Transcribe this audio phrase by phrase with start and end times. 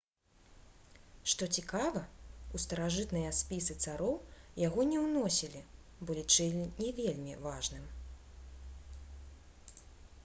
[1.33, 2.01] што цікава
[2.59, 4.15] у старажытныя спісы цароў
[4.63, 5.61] яго не ўносілі
[6.03, 7.85] бо лічылі не вельмі важным